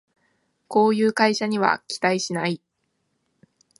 [0.67, 2.59] こういう会社には期待しない